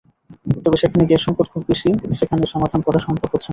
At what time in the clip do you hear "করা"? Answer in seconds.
2.81-2.99